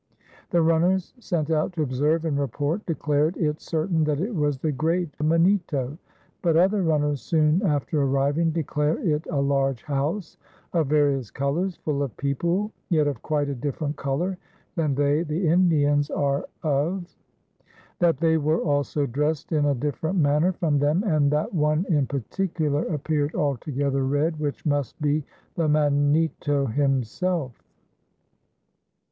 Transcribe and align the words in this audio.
The 0.49 0.63
runners 0.63 1.13
sent 1.19 1.51
out 1.51 1.73
to 1.73 1.83
observe 1.83 2.25
and 2.25 2.39
report 2.39 2.83
declared 2.87 3.37
it 3.37 3.61
certain 3.61 4.03
that 4.05 4.19
it 4.19 4.33
was 4.33 4.57
the 4.57 4.71
Great 4.71 5.09
Manito, 5.21 5.95
"but 6.41 6.57
other 6.57 6.81
runners 6.81 7.21
soon 7.21 7.61
after 7.63 8.01
arriving, 8.01 8.49
declare 8.49 8.97
it 9.07 9.27
a 9.29 9.39
large 9.39 9.83
house 9.83 10.37
of 10.73 10.87
various 10.87 11.29
colors, 11.29 11.75
full 11.75 12.01
of 12.01 12.17
people 12.17 12.71
yet 12.89 13.05
of 13.05 13.21
quite 13.21 13.47
a 13.47 13.53
different 13.53 13.95
color 13.95 14.39
than 14.75 14.95
they 14.95 15.21
[the 15.21 15.47
Indians] 15.47 16.09
are 16.09 16.47
of. 16.63 17.15
That 17.99 18.17
they 18.17 18.37
were 18.37 18.61
also 18.63 19.05
dressed 19.05 19.51
in 19.51 19.65
a 19.65 19.75
different 19.75 20.17
manner 20.17 20.51
from 20.51 20.79
them 20.79 21.03
and 21.03 21.29
that 21.29 21.53
one 21.53 21.85
in 21.89 22.07
particular 22.07 22.81
appeared 22.87 23.35
altogether 23.35 24.03
red, 24.03 24.39
which 24.39 24.65
must 24.65 24.99
be 24.99 25.23
the 25.53 25.67
Mannitto 25.67 26.65
himself." 26.73 27.61